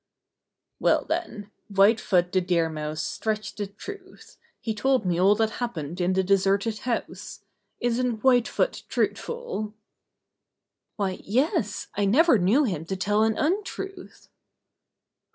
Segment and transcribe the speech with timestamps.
[0.79, 1.51] "Well, then.
[1.67, 4.37] White Foot the Deer Mouse stretched the truth.
[4.59, 7.43] He told me all that hap pened in the deserted house.
[7.79, 9.75] Isn't White Foot truthful?"
[10.95, 14.27] "Why, yes, I never knew him to tell an un truth."